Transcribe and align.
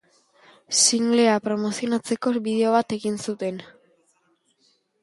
Singlea 0.83 1.35
promozionatzeko 1.49 2.35
bideo 2.49 2.73
bat 2.79 2.99
egin 3.01 3.21
zuten. 3.29 3.63